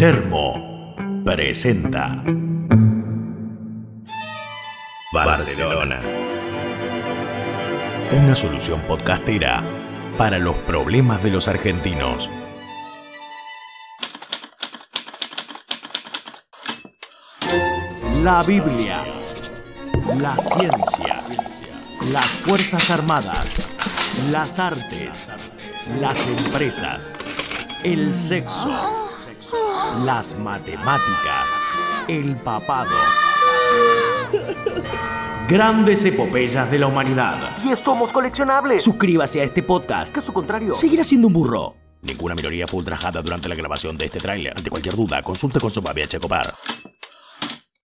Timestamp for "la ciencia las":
20.18-22.24